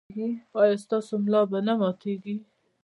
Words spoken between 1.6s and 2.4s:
نه ماتیږي؟